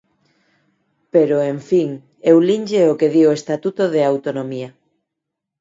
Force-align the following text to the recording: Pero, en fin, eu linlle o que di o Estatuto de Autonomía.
Pero, 1.13 1.35
en 1.53 1.59
fin, 1.69 1.89
eu 2.31 2.37
linlle 2.49 2.81
o 2.91 2.97
que 2.99 3.11
di 3.13 3.21
o 3.29 3.35
Estatuto 3.39 3.83
de 3.93 4.01
Autonomía. 4.11 4.69